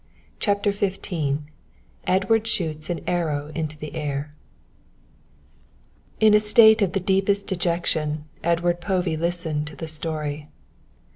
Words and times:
CHAPTER 0.39 0.71
XV 0.71 1.41
EDWARD 2.07 2.47
SHOOTS 2.47 2.89
AN 2.89 3.01
ARROW 3.05 3.51
INTO 3.53 3.77
THE 3.77 3.93
AIR 3.93 4.33
In 6.19 6.33
a 6.33 6.39
state 6.39 6.81
of 6.81 6.93
the 6.93 6.99
deepest 6.99 7.45
dejection 7.45 8.25
Edward 8.43 8.81
Povey 8.81 9.15
listened 9.15 9.67
to 9.67 9.75
the 9.75 9.87
story. 9.87 10.47